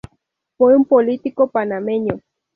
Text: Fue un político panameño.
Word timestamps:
Fue 0.57 0.75
un 0.75 0.85
político 0.85 1.51
panameño. 1.51 2.21